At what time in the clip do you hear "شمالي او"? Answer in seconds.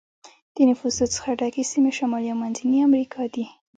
1.97-2.37